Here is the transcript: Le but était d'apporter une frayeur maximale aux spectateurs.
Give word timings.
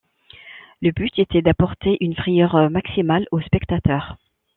Le 0.81 0.89
but 0.89 1.19
était 1.19 1.43
d'apporter 1.43 1.97
une 2.03 2.15
frayeur 2.15 2.71
maximale 2.71 3.27
aux 3.31 3.39
spectateurs. 3.39 4.17